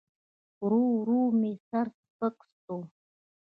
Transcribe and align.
ورو 0.63 0.81
ورو 0.99 1.19
مې 1.39 1.53
سر 1.67 1.87
سپک 2.03 2.37
سو. 2.63 2.77